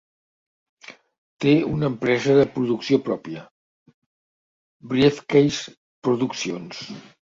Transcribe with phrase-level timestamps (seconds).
[1.45, 3.45] Té una empresa de producció pròpia,
[4.97, 5.81] Briefcase
[6.11, 6.87] Productions.